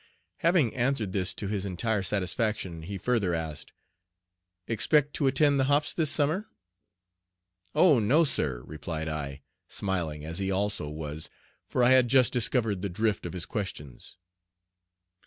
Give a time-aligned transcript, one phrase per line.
[0.37, 3.71] Having answered this to his entire satisfaction, he further asked:
[4.65, 6.47] "Expect to attend the hops this summer?"
[7.75, 11.29] "Oh no, sir," replied I, smiling, as he also was,
[11.69, 14.17] for I had just discovered the drift of his questions.